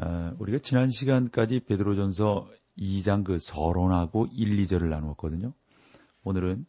[0.00, 2.48] 아, 우리가 지난 시간까지 베드로 전서
[2.78, 5.52] 2장 그 서론하고 1, 2절을 나누었거든요.
[6.22, 6.66] 오늘은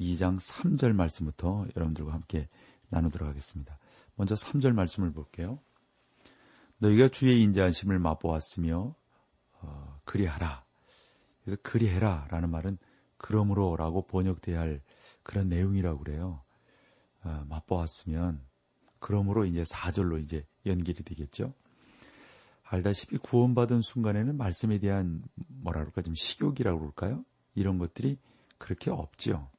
[0.00, 2.48] 2장 3절 말씀부터 여러분들과 함께
[2.88, 3.78] 나누도록 하겠습니다.
[4.14, 5.58] 먼저 3절 말씀을 볼게요.
[6.78, 8.94] 너희가 주의 인자하심을 맛보았으며
[9.60, 10.64] 어, 그리하라.
[11.44, 12.78] 그래서 그리해라 라는 말은
[13.18, 14.80] 그러므로 라고 번역돼야 할
[15.22, 16.42] 그런 내용이라고 그래요.
[17.24, 18.40] 어, 맛보았으면
[19.00, 21.52] 그러므로 이제 4절로 이제 연결이 되겠죠.
[22.70, 27.24] 알다시피 구원받은 순간에는 말씀에 대한 뭐라 그럴까 좀 식욕이라고 그럴까요?
[27.56, 28.16] 이런 것들이
[28.58, 29.50] 그렇게 없죠.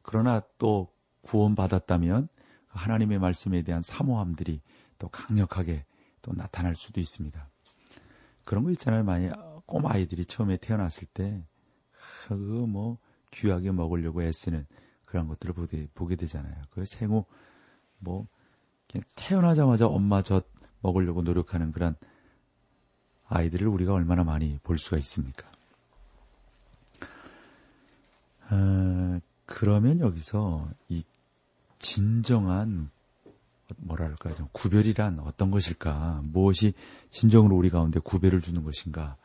[0.00, 2.28] 그러나 또 구원받았다면
[2.68, 4.62] 하나님의 말씀에 대한 사모함들이
[4.98, 5.84] 또 강력하게
[6.22, 7.46] 또 나타날 수도 있습니다.
[8.46, 9.04] 그런 거 있잖아요.
[9.04, 9.28] 많이
[9.66, 11.44] 꼬마 아이들이 처음에 태어났을 때
[12.26, 12.96] 그거 뭐
[13.32, 14.66] 귀하게 먹으려고 애쓰는
[15.04, 15.52] 그런 것들을
[15.92, 16.54] 보게, 되잖아요.
[16.70, 17.26] 그 생후
[17.98, 18.26] 뭐
[19.14, 20.46] 태어나자마자 엄마 젖
[20.80, 21.96] 먹으려고 노력하는 그런
[23.28, 25.48] 아이들을 우리가 얼마나 많이 볼 수가 있습니까?
[28.50, 31.04] 어, 그러면 여기서 이
[31.78, 32.90] 진정한
[33.78, 36.22] 뭐랄까 좀 구별이란 어떤 것일까?
[36.24, 36.74] 무엇이
[37.10, 39.16] 진정으로 우리 가운데 구별을 주는 것인가?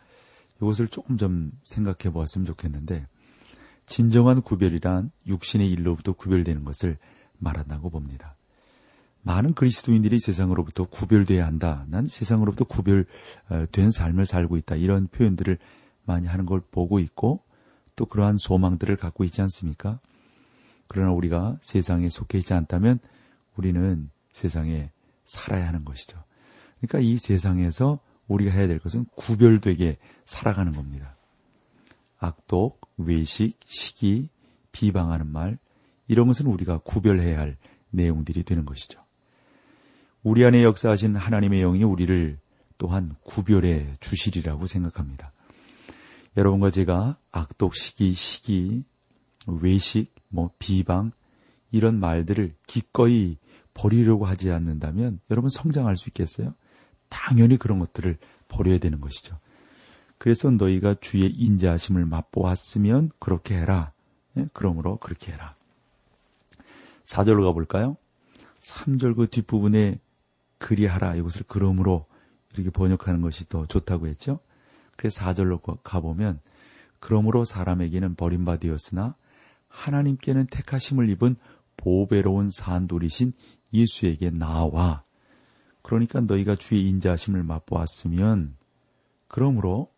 [0.58, 3.08] 이것을 조금 좀 생각해 보았으면 좋겠는데
[3.88, 6.98] 진정한 구별이란 육신의 일로부터 구별되는 것을
[7.38, 8.36] 말한다고 봅니다.
[9.26, 11.84] 많은 그리스도인들이 세상으로부터 구별돼야 한다.
[11.90, 14.76] 난 세상으로부터 구별된 삶을 살고 있다.
[14.76, 15.58] 이런 표현들을
[16.04, 17.42] 많이 하는 걸 보고 있고
[17.96, 20.00] 또 그러한 소망들을 갖고 있지 않습니까?
[20.88, 23.00] 그러나 우리가 세상에 속해 있지 않다면
[23.56, 24.92] 우리는 세상에
[25.24, 26.24] 살아야 하는 것이죠.
[26.80, 31.16] 그러니까 이 세상에서 우리가 해야 될 것은 구별되게 살아가는 겁니다.
[32.20, 34.30] 악독, 외식, 시기,
[34.72, 35.58] 비방하는 말,
[36.08, 37.58] 이런 것은 우리가 구별해야 할
[37.90, 39.05] 내용들이 되는 것이죠.
[40.26, 42.40] 우리 안에 역사하신 하나님의 영이 우리를
[42.80, 45.32] 또한 구별해 주시리라고 생각합니다.
[46.36, 48.84] 여러분과 제가 악독, 시기, 시기,
[49.46, 51.12] 외식, 뭐 비방
[51.72, 53.38] 이런 말들을 기꺼이
[53.76, 56.56] 버리려고 하지 않는다면 여러분 성장할 수 있겠어요?
[57.08, 59.38] 당연히 그런 것들을 버려야 되는 것이죠.
[60.18, 63.92] 그래서 너희가 주의 인자하심을 맛보았으면 그렇게 해라.
[64.38, 64.48] 예?
[64.54, 65.56] 그러므로 그렇게 해라.
[67.04, 67.96] 4절로 가볼까요?
[68.60, 70.00] 3절 그 뒷부분에
[70.58, 72.06] 그리하라 이것을 그러므로
[72.54, 74.40] 이렇게 번역하는 것이 더 좋다고 했죠.
[74.96, 76.40] 그래서 4절로 가보면
[77.00, 79.16] 그러므로 사람에게는 버림받되었으나
[79.68, 81.36] 하나님께는 택하심을 입은
[81.78, 83.34] 보배로운 산돌이신
[83.74, 85.04] 예수에게 나와
[85.82, 88.56] 그러니까 너희가 주의 인자하심을 맛보았으면
[89.28, 89.92] 그러므로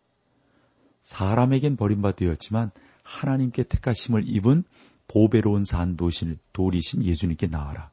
[1.02, 2.70] 사람에겐 버림받되었지만
[3.02, 4.64] 하나님께 택하심을 입은
[5.06, 7.90] 보배로운 산 도신 돌이신 예수님께 나와라.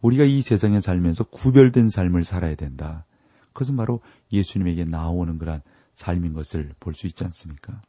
[0.00, 3.04] 우리가 이 세상에 살면서 구별된 삶을 살아야 된다.
[3.52, 4.00] 그것은 바로
[4.30, 5.60] 예수님에게 나오는 그런
[5.94, 7.82] 삶인 것을 볼 수 있지 않습니까?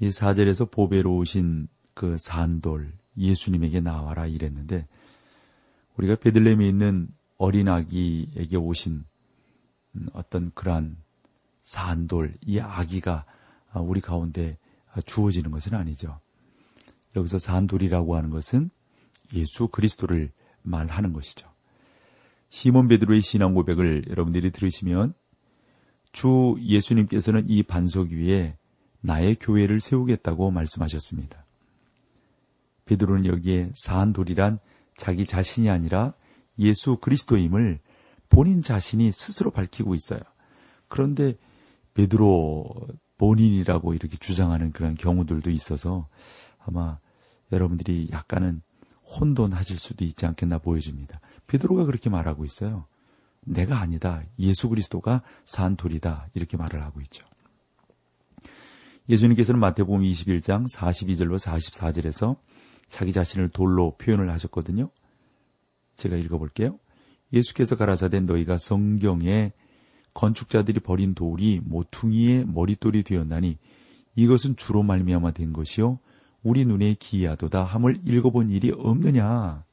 [0.00, 4.86] 이 사절에서 보배로우신 그 산돌 예수님에게 나와라 이랬는데
[5.96, 9.04] 우리가 베들레헴에 있는 어린 아기에게 오신
[10.12, 10.96] 어떤 그러한
[11.62, 13.24] 산돌 이 아기가
[13.74, 14.58] 우리 가운데
[15.06, 16.20] 주어지는 것은 아니죠.
[17.16, 18.70] 여기서 산돌이라고 하는 것은
[19.34, 20.30] 예수 그리스도를
[20.62, 21.48] 말하는 것이죠.
[22.48, 25.14] 시몬 베드로의 신앙 고백을 여러분들이 들으시면
[26.12, 28.56] 주 예수님께서는 이 반석 위에
[29.00, 31.44] 나의 교회를 세우겠다고 말씀하셨습니다.
[32.84, 34.58] 베드로는 여기에 산돌이란
[34.96, 36.12] 자기 자신이 아니라
[36.58, 37.78] 예수 그리스도임을
[38.28, 40.20] 본인 자신이 스스로 밝히고 있어요.
[40.88, 41.34] 그런데
[41.94, 42.68] 베드로
[43.16, 46.08] 본인이라고 이렇게 주장하는 그런 경우들도 있어서
[46.58, 46.98] 아마
[47.52, 48.62] 여러분들이 약간은
[49.18, 51.20] 혼돈하실 수도 있지 않겠나 보여집니다.
[51.46, 52.86] 베드로가 그렇게 말하고 있어요.
[53.44, 54.22] 내가 아니다.
[54.38, 56.28] 예수 그리스도가 산 돌이다.
[56.34, 57.24] 이렇게 말을 하고 있죠.
[59.08, 62.36] 예수님께서는 마태복음 21장 42절로 44절에서
[62.88, 64.90] 자기 자신을 돌로 표현을 하셨거든요.
[65.96, 66.78] 제가 읽어볼게요.
[67.32, 69.52] 예수께서 가라사대 너희가 성경에
[70.14, 73.58] 건축자들이 버린 돌이 모퉁이의 머릿돌이 되었나니
[74.16, 75.98] 이것은 주로 말미암아 된 것이요
[76.42, 79.64] 우리 눈에 기이하도다 함을 읽어본 일이 없느냐.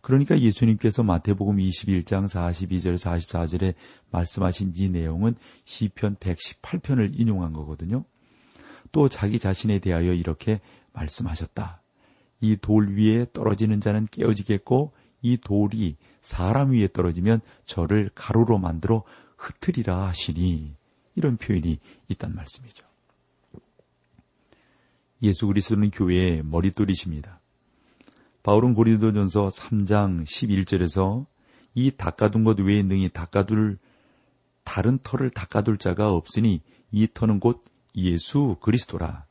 [0.00, 3.74] 그러니까 예수님께서 마태복음 21장 42절 44절에
[4.10, 5.34] 말씀하신 이 내용은
[5.64, 8.04] 시편 118편을 인용한 거거든요.
[8.92, 10.60] 또 자기 자신에 대하여 이렇게
[10.92, 11.82] 말씀하셨다.
[12.40, 14.92] 이 돌 위에 떨어지는 자는 깨어지겠고
[15.22, 19.02] 이 돌이 사람 위에 떨어지면 저를 가루로 만들어
[19.36, 20.74] 흩트리라 하시니
[21.16, 21.78] 이런 표현이
[22.08, 22.86] 있단 말씀이죠.
[25.22, 27.40] 예수 그리스도는 교회의 머릿돌이십니다.
[28.42, 31.26] 바울은 고린도전서 3장 11절에서
[31.74, 33.78] 이 닦아둔 것 외에 능히 닦아둘
[34.64, 36.60] 다른 털을 닦아둘 자가 없으니
[36.90, 37.64] 이 터는 곧
[37.96, 39.26] 예수 그리스도라.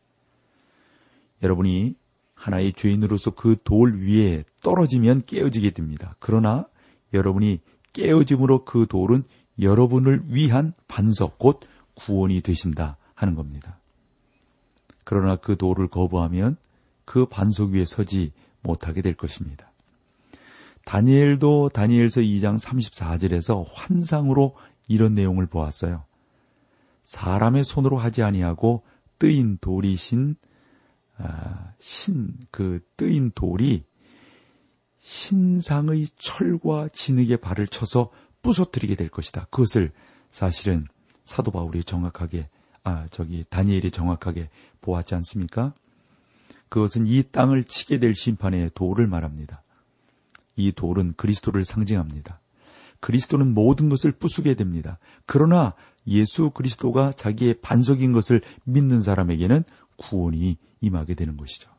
[1.44, 1.96] 여러분이
[2.34, 6.16] 하나의 죄인으로서 그 돌 위에 떨어지면 깨어지게 됩니다.
[6.20, 6.68] 그러나
[7.14, 7.62] 여러분이
[7.94, 9.24] 깨어짐으로 그 돌은
[9.60, 11.62] 여러분을 위한 반석, 곧
[11.96, 13.80] 구원이 되신다 하는 겁니다.
[15.10, 16.58] 그러나 그 돌을 거부하면
[17.06, 19.72] 그 반석 위에 서지 못하게 될 것입니다.
[20.84, 24.58] 다니엘도 다니엘서 2장 34절에서 환상으로
[24.90, 26.04] 이런 내용을 보았어요.
[27.04, 28.84] 사람의 손으로 하지 아니하고
[29.18, 30.36] 뜨인 돌이신
[31.20, 33.86] 아, 신그 뜨인 돌이
[34.98, 38.12] 신상의 철과 진흙의 발을 쳐서
[38.42, 39.46] 부서뜨리게 될 것이다.
[39.52, 39.94] 그것을
[40.32, 40.86] 사실은
[41.24, 42.50] 사도 바울이 정확하게
[42.88, 44.50] 아 저기 다니엘이 정확하게
[44.80, 45.74] 보았지 않습니까?
[46.70, 49.62] 그것은 이 땅을 치게 될 심판의 돌을 말합니다.
[50.56, 52.40] 이 돌은 그리스도를 상징합니다.
[53.02, 55.00] 그리스도는 모든 것을 부수게 됩니다.
[55.26, 55.74] 그러나
[56.08, 59.66] 예수 그리스도가 자기의 반석인 것을 믿는 사람에게는
[59.98, 61.70] 구원이 임하게 되는 것이죠.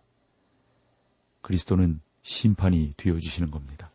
[1.40, 3.90] 그리스도는 심판이 되어주시는 겁니다.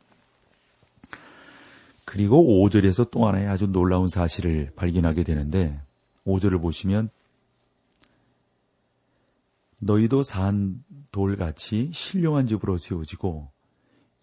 [2.06, 5.80] 그리고 5절에서 또 하나의 아주 놀라운 사실을 발견하게 되는데
[6.25, 7.10] 5절을 보시면
[9.81, 13.52] 너희도 산 돌같이 신령한 집으로 세워지고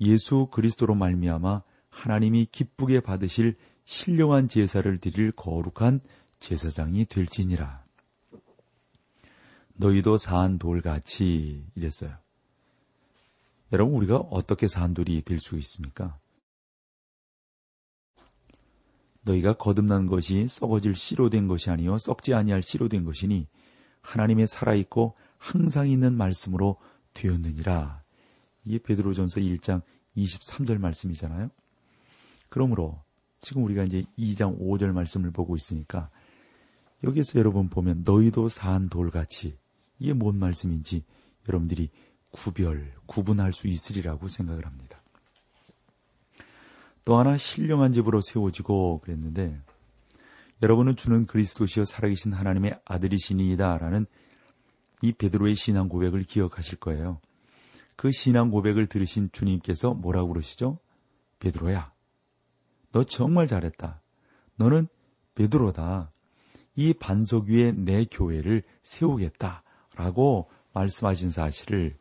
[0.00, 6.00] 예수 그리스도로 말미암아 하나님이 기쁘게 받으실 신령한 제사를 드릴 거룩한
[6.38, 7.84] 제사장이 될지니라.
[9.74, 12.16] 너희도 산 돌같이 이랬어요.
[13.72, 16.18] 여러분 우리가 어떻게 산 돌이 될 수 있습니까?
[19.22, 23.46] 너희가 거듭난 것이 썩어질 씨로 된 것이 아니요 썩지 아니할 씨로 된 것이니
[24.02, 26.76] 하나님의 살아 있고 항상 있는 말씀으로
[27.14, 28.02] 되었느니라.
[28.64, 29.82] 이게 베드로전서 1장
[30.16, 31.50] 23절 말씀이잖아요.
[32.48, 33.02] 그러므로
[33.40, 36.10] 지금 우리가 이제 2장 5절 말씀을 보고 있으니까
[37.04, 39.56] 여기에서 여러분 보면 너희도 산 돌같이
[39.98, 41.04] 이게 뭔 말씀인지
[41.48, 41.90] 여러분들이
[42.32, 44.99] 구별, 구분할 수 있으리라고 생각을 합니다.
[47.04, 49.58] 또 하나 신령한 집으로 세워지고 그랬는데
[50.62, 54.06] 여러분은 주는 그리스도시여 살아계신 하나님의 아들이시니이다라는
[55.02, 57.20] 이 베드로의 신앙 고백을 기억하실 거예요.
[57.96, 60.78] 그 신앙 고백을 들으신 주님께서 뭐라고 그러시죠?
[61.38, 61.92] 베드로야,
[62.92, 64.00] 너 정말 잘했다.
[64.56, 64.88] 너는
[65.34, 66.10] 베드로다.
[66.76, 69.62] 이 반석 위에 내 교회를 세우겠다.
[69.96, 71.96] 라고 말씀하신 사실을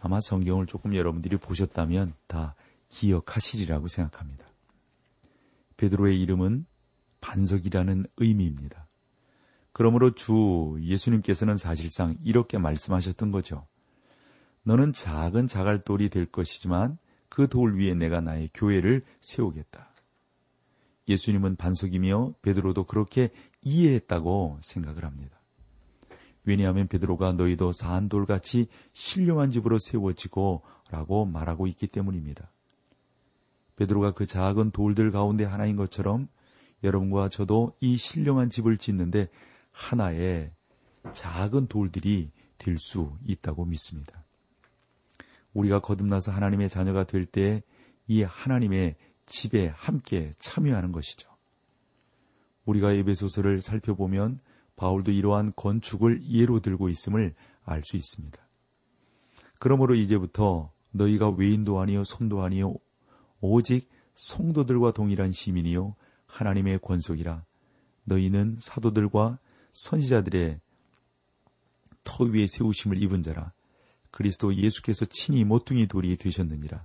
[0.00, 2.54] 아마 성경을 조금 여러분들이 보셨다면 다
[2.90, 4.46] 기억하시리라고 생각합니다.
[5.76, 6.66] 베드로의 이름은
[7.20, 8.88] 반석이라는 의미입니다.
[9.72, 13.66] 그러므로 주 예수님께서는 사실상 이렇게 말씀하셨던 거죠.
[14.64, 19.94] 너는 작은 자갈돌이 될 것이지만 그 돌 위에 내가 나의 교회를 세우겠다.
[21.08, 23.30] 예수님은 반석이며 베드로도 그렇게
[23.62, 25.40] 이해했다고 생각을 합니다.
[26.44, 32.50] 왜냐하면 베드로가 너희도 사한 돌같이 신령한 집으로 세워지고 라고 말하고 있기 때문입니다.
[33.80, 36.28] 베드로가 그 작은 돌들 가운데 하나인 것처럼
[36.84, 39.28] 여러분과 저도 이 신령한 집을 짓는데
[39.72, 40.52] 하나의
[41.12, 44.22] 작은 돌들이 될 수 있다고 믿습니다.
[45.54, 47.62] 우리가 거듭나서 하나님의 자녀가 될 때
[48.06, 51.30] 이 하나님의 집에 함께 참여하는 것이죠.
[52.64, 54.40] 우리가 예배소설을 살펴보면
[54.74, 57.34] 바울도 이러한 건축을 예로 들고 있음을
[57.64, 58.36] 알 수 있습니다.
[59.60, 62.74] 그러므로 이제부터 너희가 외인도 아니요 손도 아니요
[63.40, 65.94] 오직 성도들과 동일한 시민이요
[66.26, 67.44] 하나님의 권속이라.
[68.04, 69.38] 너희는 사도들과
[69.72, 70.60] 선지자들의
[72.04, 73.52] 터 위에 세우심을 입은 자라.
[74.10, 76.84] 그리스도 예수께서 친히 모퉁이 돌이 되셨느니라.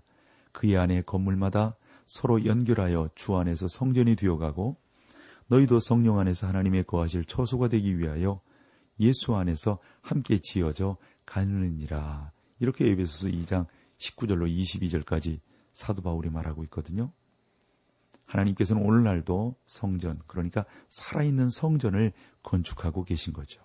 [0.51, 1.75] 그의 안에 건물마다
[2.07, 4.77] 서로 연결하여 주 안에서 성전이 되어가고
[5.47, 8.41] 너희도 성령 안에서 하나님의 거하실 처소가 되기 위하여
[8.99, 12.31] 예수 안에서 함께 지어져 가느니라.
[12.59, 13.65] 이렇게 에베소서 2장
[13.97, 15.39] 19절로 22절까지
[15.75, 17.11] 사도 바울이 말하고 있거든요.
[18.25, 23.61] 하나님께서는 오늘날도 성전, 그러니까 살아있는 성전을 건축하고 계신 거죠.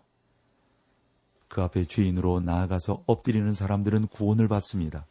[1.49, 5.07] 그 앞에 죄인으로 나아가서 엎드리는 사람들은 구원을 받습니다.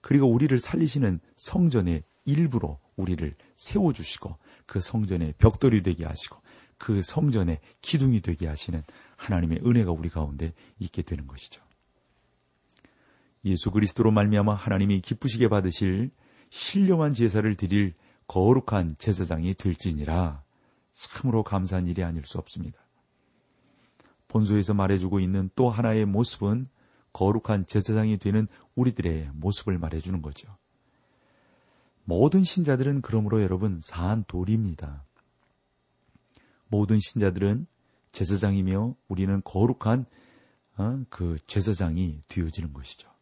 [0.00, 6.40] 그리고 우리를 살리시는 성전의 일부로 우리를 세워주시고 그 성전의 벽돌이 되게 하시고
[6.78, 8.82] 그 성전의 기둥이 되게 하시는
[9.16, 11.63] 하나님의 은혜가 우리 가운데 있게 되는 것이죠.
[13.44, 16.10] 예수 그리스도로 말미암아 하나님이 기쁘시게 받으실
[16.50, 17.94] 신령한 제사를 드릴
[18.26, 20.42] 거룩한 제사장이 될지니라
[20.92, 22.78] 참으로 감사한 일이 아닐 수 없습니다.
[24.28, 26.68] 본소에서 말해주고 있는 또 하나의 모습은
[27.12, 30.56] 거룩한 제사장이 되는 우리들의 모습을 말해주는 거죠.
[32.04, 35.04] 모든 신자들은 그러므로 여러분 사한 돌입니다.
[36.68, 37.66] 모든 신자들은
[38.12, 40.06] 제사장이며 우리는 거룩한
[40.76, 43.13] 어, 그 제사장이 되어지는 것이죠.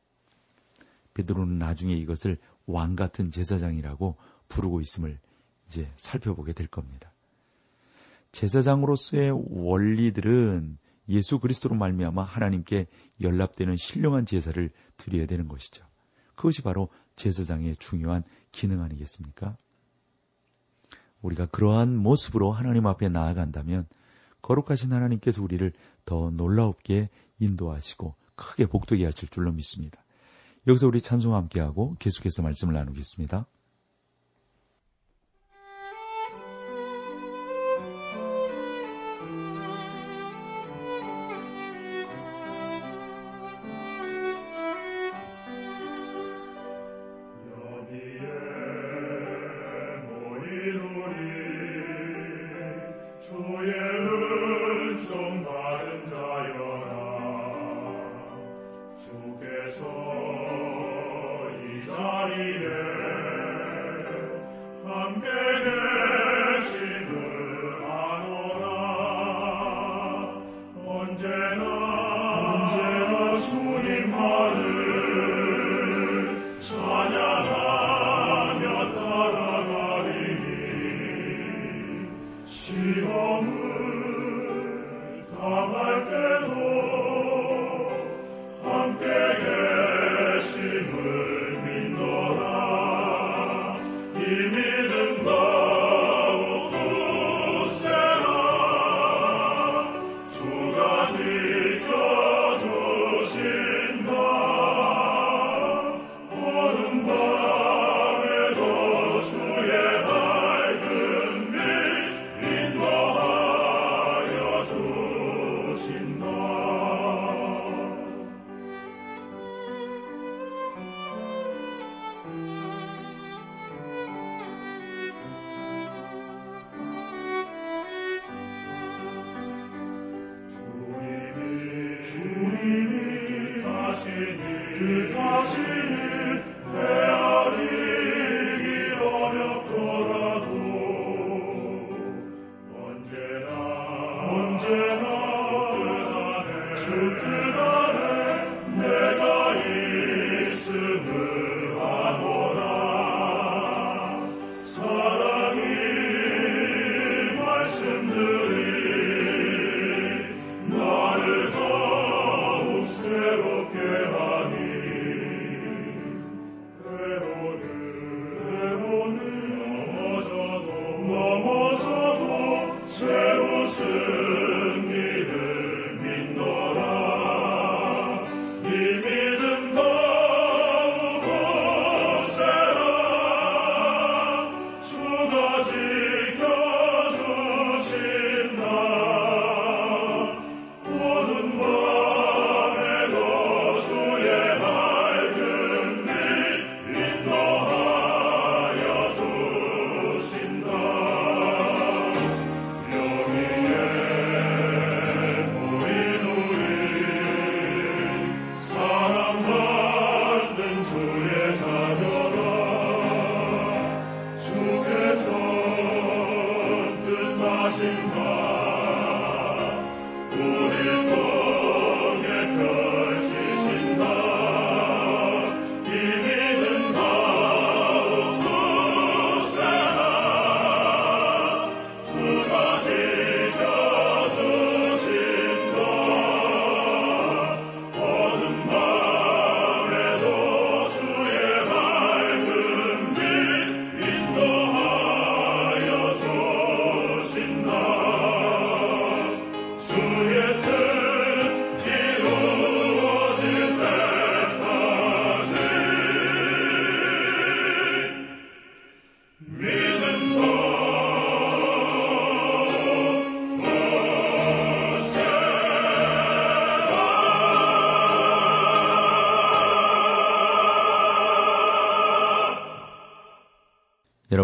[1.15, 4.17] 베드로는 나중에 이것을 왕 같은 제사장이라고
[4.49, 5.19] 부르고 있음을
[5.69, 7.13] 이제 살펴보게 될 겁니다.
[8.33, 10.79] 제사장으로서의 원리들은
[11.09, 12.87] 예수 그리스도로 말미암아 하나님께
[13.21, 15.85] 연락되는 신령한 제사를 드려야 되는 것이죠.
[16.35, 19.57] 그것이 바로 제사장의 중요한 기능 아니겠습니까?
[21.21, 23.87] 우리가 그러한 모습으로 하나님 앞에 나아간다면
[24.41, 25.73] 거룩하신 하나님께서 우리를
[26.05, 30.02] 더 놀라웁게 인도하시고 크게 복되게 하실 줄로 믿습니다.
[30.67, 33.47] 여기서 우리 찬송 함께하고 계속해서 말씀을 나누겠습니다.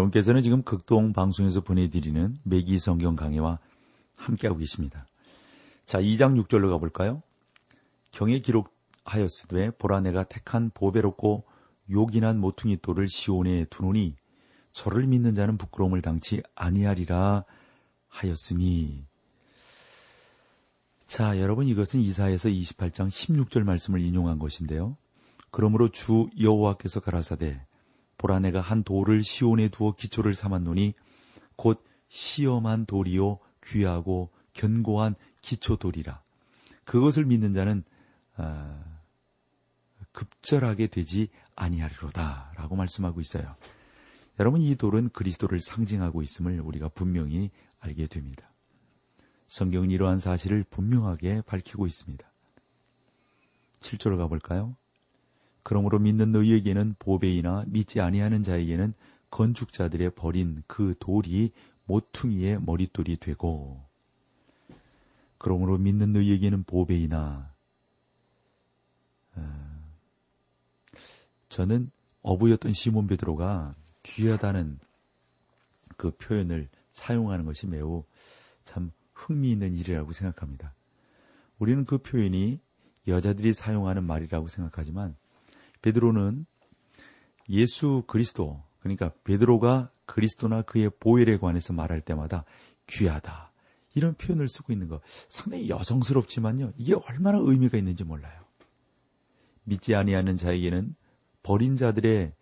[0.09, 3.59] 여러분께서는 지금 극동 방송에서 보내드리는 매기 성경 강해와
[4.17, 5.05] 함께하고 계십니다.
[5.85, 7.21] 자, 2장 6절로 가볼까요?
[8.11, 11.45] 경에 기록하였으되 보라 내가 택한 보배롭고
[11.89, 14.15] 요긴한 모퉁이 돌을 시온에 두노니
[14.71, 17.45] 저를 믿는 자는 부끄러움을 당치 아니하리라
[18.07, 19.05] 하였으니
[21.07, 24.95] 자, 여러분 이것은 이사에서 28장 16절 말씀을 인용한 것인데요.
[25.51, 27.61] 그러므로 주 여호와께서 가라사대
[28.19, 30.93] 보라 내가 한 돌을 시온에 두어 기초를 삼았노니
[31.55, 36.21] 곧 시험한 돌이요 귀하고 견고한 기초 돌이라.
[36.83, 37.83] 그것을 믿는 자는
[38.35, 38.83] 아,
[40.11, 43.55] 급절하게 되지 아니하리로다라고 말씀하고 있어요.
[44.39, 48.51] 여러분 이 돌은 그리스도를 상징하고 있음을 우리가 분명히 알게 됩니다.
[49.47, 52.29] 성경은 이러한 사실을 분명하게 밝히고 있습니다.
[53.79, 54.75] 7절로 가볼까요?
[55.63, 58.93] 그러므로 믿는 너희에게는 보배이나 믿지 아니하는 자에게는
[59.31, 61.51] 건축자들의 버린 그 돌이
[61.85, 63.83] 모퉁이의 머릿돌이 되고
[65.37, 67.53] 그러므로 믿는 너희에게는 보배이나
[69.35, 69.79] 어,
[71.49, 74.79] 저는 어부였던 시몬 베드로가 귀하다는
[75.97, 78.03] 그 표현을 사용하는 것이 매우
[78.65, 80.73] 참 흥미있는 일이라고 생각합니다.
[81.57, 82.59] 우리는 그 표현이
[83.07, 85.15] 여자들이 사용하는 말이라고 생각하지만
[85.81, 86.45] 베드로는
[87.49, 92.45] 예수 그리스도 그러니까 베드로가 그리스도나 그의 보혈에 관해서 말할 때마다
[92.87, 93.51] 귀하다
[93.95, 98.39] 이런 표현을 쓰고 있는 거 상당히 여성스럽지만요 이게 얼마나 의미가 있는지 몰라요.
[99.63, 100.95] 믿지 아니하는 자에게는
[101.43, 102.33] 버린 자들의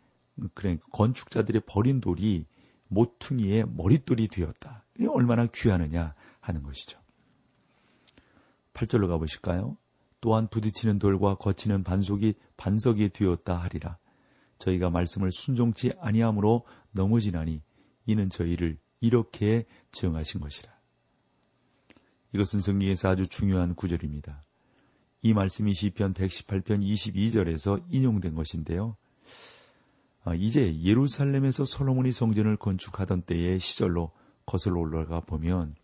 [0.54, 2.46] 그래 건축자들의 버린 돌이
[2.88, 4.86] 모퉁이의 머릿돌이 되었다.
[4.96, 7.00] 이게 얼마나 귀하느냐 하는 것이죠.
[8.74, 9.78] 8절로 가보실까요?
[10.22, 13.98] 또한 부딪히는 돌과 거치는 반석이 반석이 되었다 하리라.
[14.58, 17.62] 저희가 말씀을 순종치 아니함으로 넘어지나니
[18.06, 20.72] 이는 저희를 이렇게 정하신 것이라.
[22.34, 24.44] 이것은 성경에서 아주 중요한 구절입니다.
[25.22, 28.96] 이 말씀이 시편 118편 22절에서 인용된 것인데요.
[30.24, 34.12] 아, 이제 예루살렘에서 솔로몬이 성전을 건축하던 때의 시절로
[34.46, 35.76] 거슬러 올라가 보면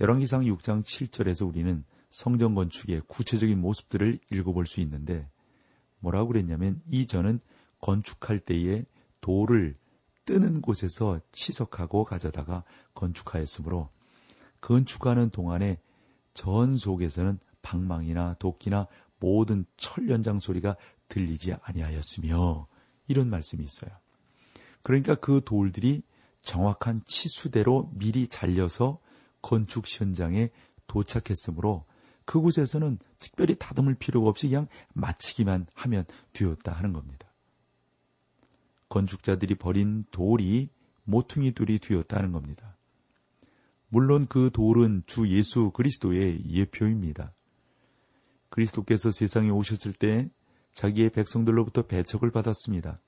[0.00, 5.28] 열왕기상 6장 7절에서 우리는 성전 건축의 구체적인 모습들을 읽어볼 수 있는데
[6.00, 7.40] 뭐라고 그랬냐면 이 전은
[7.80, 8.84] 건축할 때에
[9.20, 9.76] 돌을
[10.24, 13.90] 뜨는 곳에서 치석하고 가져다가 건축하였으므로
[14.60, 15.80] 건축하는 동안에
[16.34, 18.86] 전 속에서는 방망이나 도끼나
[19.20, 20.76] 모든 철 연장 소리가
[21.08, 22.66] 들리지 아니하였으며
[23.08, 23.90] 이런 말씀이 있어요.
[24.82, 26.02] 그러니까 그 돌들이
[26.42, 29.00] 정확한 치수대로 미리 잘려서
[29.42, 30.50] 건축 현장에
[30.86, 31.84] 도착했으므로
[32.28, 37.26] 그곳에서는 특별히 다듬을 필요가 없이 그냥 마치기만 하면 되었다 하는 겁니다.
[38.90, 40.68] 건축자들이 버린 돌이
[41.04, 42.76] 모퉁이 돌이 되었다는 겁니다.
[43.88, 47.32] 물론 그 돌은 주 예수 그리스도의 예표입니다.
[48.50, 50.28] 그리스도께서 세상에 오셨을 때
[50.74, 53.00] 자기의 백성들로부터 배척을 받았습니다.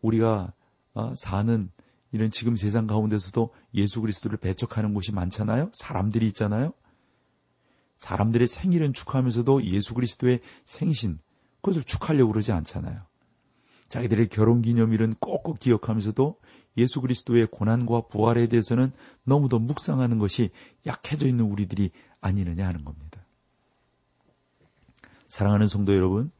[0.00, 0.52] 우리가
[0.94, 1.70] 어, 사는
[2.10, 5.70] 이런 지금 세상 가운데서도 예수 그리스도를 배척하는 곳이 많잖아요.
[5.74, 6.72] 사람들이 있잖아요.
[8.02, 11.20] 사람들의 생일은 축하하면서도 예수 그리스도의 생신
[11.60, 13.00] 그것을 축하하려고 그러지 않잖아요.
[13.88, 16.40] 자기들의 결혼 기념일은 꼭꼭 기억하면서도
[16.78, 18.90] 예수 그리스도의 고난과 부활에 대해서는
[19.22, 20.50] 너무도 묵상하는 것이
[20.84, 23.24] 약해져 있는 우리들이 아니느냐 하는 겁니다.
[25.28, 26.32] 사랑하는 성도 여러분,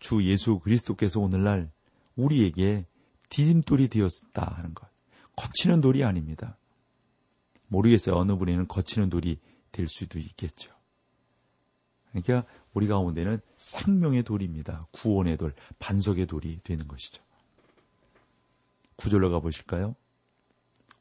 [0.00, 1.70] 주 예수 그리스도께서 오늘날
[2.16, 2.86] 우리에게
[3.28, 4.88] 디딤돌이 되었다 하는 것.
[5.36, 6.58] 거치는 돌이 아닙니다.
[7.68, 8.16] 모르겠어요.
[8.16, 9.38] 어느 분에는 거치는 돌이
[9.70, 10.77] 될 수도 있겠죠.
[12.10, 14.82] 그러니까 우리 가운데는 생명의 돌입니다.
[14.92, 17.22] 구원의 돌, 반석의 돌이 되는 것이죠.
[18.96, 19.94] 구절로 가보실까요?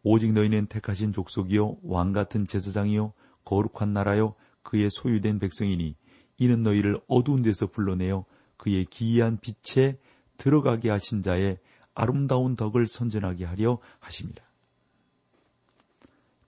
[0.04, 5.96] 오직 너희는 택하신 족속이요 왕 같은 제사장이요 거룩한 나라요 그의 소유된 백성이니
[6.38, 8.26] 이는 너희를 어두운 데서 불러내어
[8.58, 9.98] 그의 기이한 빛에
[10.38, 11.58] 들어가게 하신 자의
[11.94, 14.44] 아름다운 덕을 선전하게 하려 하십니다.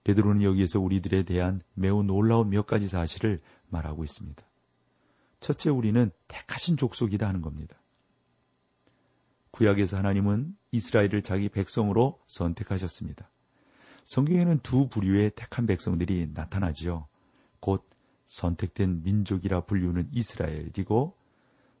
[0.04, 4.49] 베드로는 여기에서 우리들에 대한 매우 놀라운 몇 가지 사실을 말하고 있습니다.
[5.40, 7.76] 첫째 우리는 택하신 족속이다 하는 겁니다.
[9.50, 13.30] 구약에서 하나님은 이스라엘을 자기 백성으로 선택하셨습니다.
[14.04, 17.06] 성경에는 두 부류의 택한 백성들이 나타나지요.
[17.58, 17.88] 곧
[18.26, 21.16] 선택된 민족이라 불리우는 이스라엘이고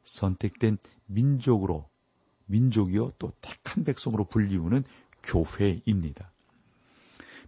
[0.02, 1.88] 선택된 민족으로
[2.46, 4.84] 민족이요 또 택한 백성으로 불리우는
[5.22, 6.32] 교회입니다.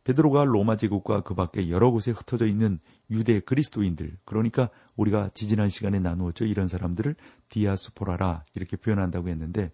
[0.04, 6.00] 베드로가 로마 제국과 그 밖에 여러 곳에 흩어져 있는 유대 그리스도인들, 그러니까 우리가 지지난 시간에
[6.00, 6.44] 나누었죠.
[6.44, 7.14] 이런 사람들을
[7.48, 9.70] 디아스포라라 이렇게 표현한다고 했는데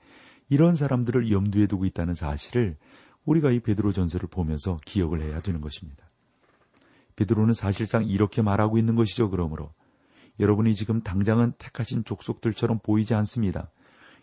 [0.50, 2.76] 이런 사람들을 염두에 두고 있다는 사실을
[3.24, 6.08] 우리가 이 베드로 전서를 보면서 기억을 해야 되는 것입니다.
[7.16, 9.28] 베드로는 사실상 이렇게 말하고 있는 것이죠.
[9.30, 9.72] 그러므로
[10.40, 13.70] 여러분이 지금 당장은 택하신 족속들처럼 보이지 않습니다.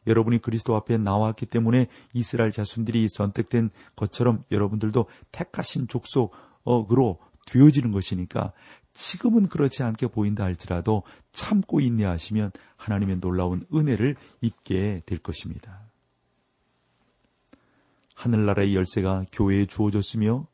[0.08, 8.54] 여러분이 그리스도 앞에 나왔기 때문에 이스라엘 자손들이 선택된 것처럼 여러분들도 택하신 족속으로 되어지는 것이니까
[8.94, 15.82] 지금은 그렇지 않게 보인다 할지라도 참고 인내하시면 하나님의 놀라운 은혜를 입게 될 것입니다.
[18.16, 20.48] 하늘나라의 열쇠가 교회에 주어졌으며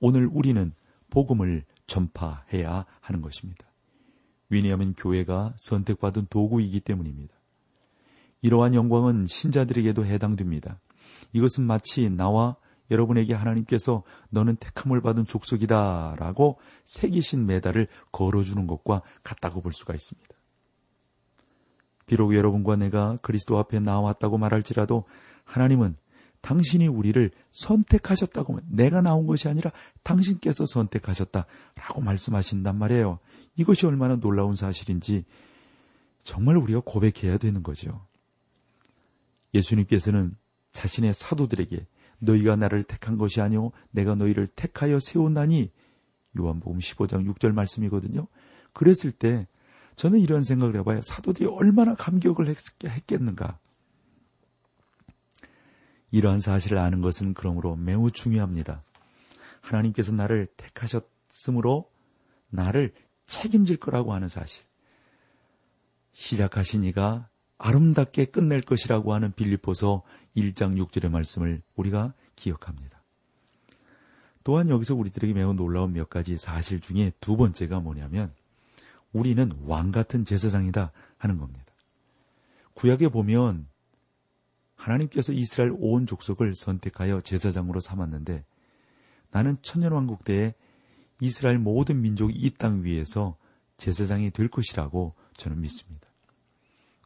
[0.00, 0.72] 오늘 우리는
[1.10, 3.66] 복음을 전파해야 하는 것입니다.
[4.50, 7.34] 왜냐하면 교회가 선택받은 도구이기 때문입니다.
[8.44, 10.78] 이러한 영광은 신자들에게도 해당됩니다.
[11.32, 12.56] 이것은 마치 나와
[12.90, 20.28] 여러분에게 하나님께서 너는 택함을 받은 족속이다 라고 새기신 메달을 걸어주는 것과 같다고 볼 수가 있습니다.
[22.04, 25.04] 비록 여러분과 내가 그리스도 앞에 나왔다고 말할지라도
[25.44, 25.96] 하나님은
[26.42, 33.20] 당신이 우리를 선택하셨다고 내가 나온 것이 아니라 당신께서 선택하셨다라고 말씀하신단 말이에요.
[33.56, 35.24] 이것이 얼마나 놀라운 사실인지
[36.22, 38.02] 정말 우리가 고백해야 되는 거죠.
[39.54, 40.36] 예수님께서는
[40.72, 41.86] 자신의 사도들에게
[42.18, 45.70] 너희가 나를 택한 것이 아니오 내가 너희를 택하여 세운다니
[46.38, 48.26] 요한복음 15장 6절 말씀이거든요.
[48.72, 49.46] 그랬을 때
[49.96, 51.00] 저는 이런 생각을 해봐요.
[51.02, 52.52] 사도들이 얼마나 감격을
[52.84, 53.58] 했겠는가.
[56.10, 58.82] 이러한 사실을 아는 것은 그러므로 매우 중요합니다.
[59.60, 61.90] 하나님께서 나를 택하셨으므로
[62.50, 62.92] 나를
[63.26, 64.64] 책임질 거라고 하는 사실.
[66.12, 67.28] 시작하신 이가
[67.64, 70.02] 아름답게 끝낼 것이라고 하는 빌립보서
[70.36, 73.02] 1장 6절의 말씀을 우리가 기억합니다.
[74.42, 78.34] 또한 여기서 우리들에게 매우 놀라운 몇 가지 사실 중에 두 번째가 뭐냐면
[79.14, 81.72] 우리는 왕 같은 제사장이다 하는 겁니다.
[82.74, 83.66] 구약에 보면
[84.74, 88.44] 하나님께서 이스라엘 온 족속을 선택하여 제사장으로 삼았는데
[89.30, 90.52] 나는 천년왕국 때에
[91.20, 93.38] 이스라엘 모든 민족이 이 땅 위에서
[93.78, 96.13] 제사장이 될 것이라고 저는 믿습니다.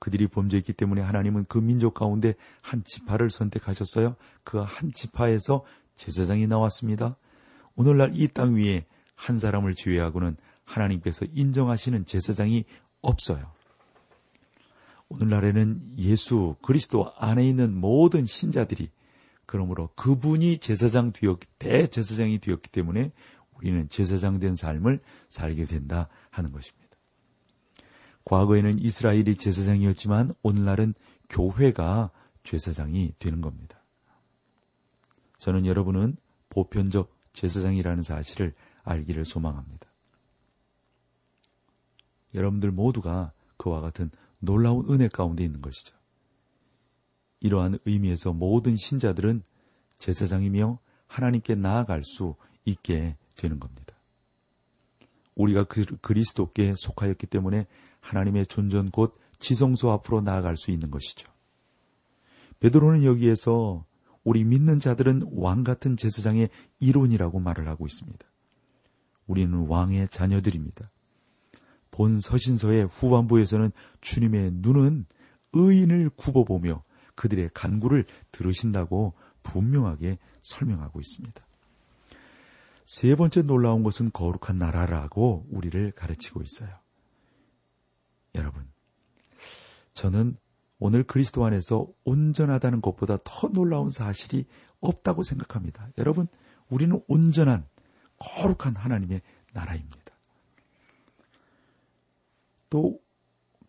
[0.00, 4.16] 그들이 범죄했기 때문에 하나님은 그 민족 가운데 한 지파를 선택하셨어요.
[4.44, 7.16] 그 한 지파에서 제사장이 나왔습니다.
[7.74, 12.64] 오늘날 이 땅 위에 한 사람을 제외하고는 하나님께서 인정하시는 제사장이
[13.00, 13.50] 없어요.
[15.08, 18.90] 오늘날에는 예수 그리스도 안에 있는 모든 신자들이
[19.46, 23.12] 그러므로 그분이 제사장 되었기 대제사장이 되었기 때문에
[23.56, 26.77] 우리는 제사장 된 삶을 살게 된다 하는 것입니다.
[28.28, 30.92] 과거에는 이스라엘이 제사장이었지만 오늘날은
[31.30, 32.10] 교회가
[32.44, 33.82] 제사장이 되는 겁니다.
[35.38, 36.16] 저는 여러분은
[36.50, 39.88] 보편적 제사장이라는 사실을 알기를 소망합니다.
[42.34, 44.10] 여러분들 모두가 그와 같은
[44.40, 45.96] 놀라운 은혜 가운데 있는 것이죠.
[47.40, 49.42] 이러한 의미에서 모든 신자들은
[50.00, 52.34] 제사장이며 하나님께 나아갈 수
[52.66, 53.94] 있게 되는 겁니다.
[55.34, 57.66] 우리가 그리스도께 속하였기 때문에
[58.00, 61.30] 하나님의 존전 곧 지성소 앞으로 나아갈 수 있는 것이죠.
[62.60, 63.84] 베드로는 여기에서
[64.24, 68.26] 우리 믿는 자들은 왕 같은 제사장의 이론이라고 말을 하고 있습니다.
[69.26, 70.90] 우리는 왕의 자녀들입니다.
[71.90, 75.06] 본 서신서의 후반부에서는 주님의 눈은
[75.52, 76.82] 의인을 굽어보며
[77.14, 81.46] 그들의 간구를 들으신다고 분명하게 설명하고 있습니다.
[82.84, 86.70] 세 번째 놀라운 것은 거룩한 나라라고 우리를 가르치고 있어요.
[88.34, 88.66] 여러분,
[89.94, 90.36] 저는
[90.78, 94.46] 오늘 그리스도 안에서 온전하다는 것보다 더 놀라운 사실이
[94.80, 95.88] 없다고 생각합니다.
[95.98, 96.28] 여러분,
[96.70, 97.66] 우리는 온전한
[98.18, 100.12] 거룩한 하나님의 나라입니다.
[102.70, 102.98] 또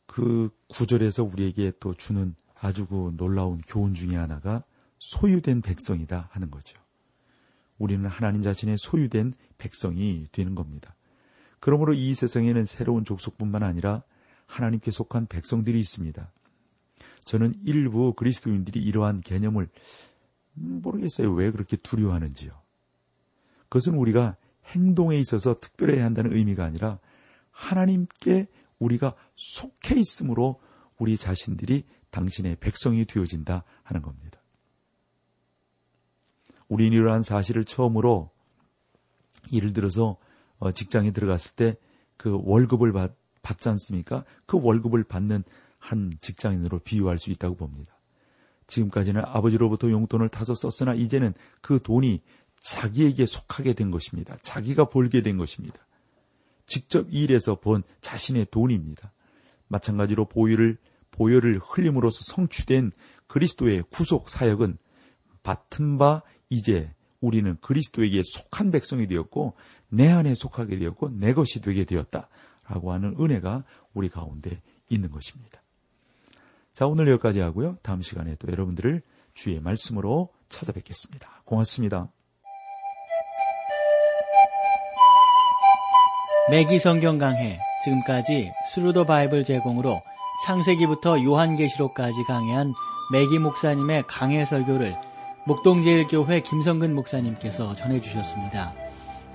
[0.09, 4.63] 그 구절에서 우리에게 또 주는 아주 그 놀라운 교훈 중의 하나가
[4.97, 6.77] 소유된 백성이다 하는 거죠.
[7.77, 10.95] 우리는 하나님 자신의 소유된 백성이 되는 겁니다.
[11.59, 14.01] 그러므로 이 세상에는 새로운 족속뿐만 아니라
[14.49, 16.31] 하나님께 속한 백성들이 있습니다.
[17.25, 19.69] 저는 일부 그리스도인들이 이러한 개념을
[20.53, 21.31] 모르겠어요.
[21.31, 22.51] 왜 그렇게 두려워하는지요.
[23.69, 24.35] 그것은 우리가
[24.65, 26.99] 행동에 있어서 특별해야 한다는 의미가 아니라
[27.51, 28.47] 하나님께
[28.79, 30.59] 우리가 속해 있으므로
[30.97, 34.41] 우리 자신들이 당신의 백성이 되어진다 하는 겁니다.
[36.67, 38.31] 우리는 이러한 사실을 처음으로
[39.51, 40.17] 예를 들어서
[40.57, 41.75] 어, 직장에 들어갔을 때
[42.19, 44.23] 그 월급을 받, 받지 않습니까?
[44.45, 45.43] 그 월급을 받는
[45.77, 47.97] 한 직장인으로 비유할 수 있다고 봅니다.
[48.67, 52.21] 지금까지는 아버지로부터 용돈을 타서 썼으나 이제는 그 돈이
[52.61, 54.37] 자기에게 속하게 된 것입니다.
[54.41, 55.79] 자기가 벌게 된 것입니다.
[56.65, 59.11] 직접 일해서 번 자신의 돈입니다.
[59.67, 60.77] 마찬가지로 보혈을
[61.11, 62.91] 보혈을 흘림으로써 성취된
[63.27, 64.77] 그리스도의 구속 사역은
[65.41, 69.55] 받은 바 이제 우리는 그리스도에게 속한 백성이 되었고
[69.89, 72.29] 내 안에 속하게 되었고 내 것이 되게 되었다
[72.69, 75.61] 라고 하는 은혜가 우리 가운데 있는 것입니다.
[76.73, 77.77] 자, 오늘 여기까지 하고요.
[77.81, 79.01] 다음 시간에 또 여러분들을
[79.33, 81.41] 주의 말씀으로 찾아뵙겠습니다.
[81.45, 82.09] 고맙습니다.
[86.49, 90.01] 매기 성경 강해 지금까지 Thru the Bible 제공으로
[90.45, 92.73] 창세기부터 요한계시록까지 강해한
[93.11, 94.95] 매기 목사님의 강해 설교를
[95.45, 98.88] 목동제일교회 김성근 목사님께서 전해주셨습니다.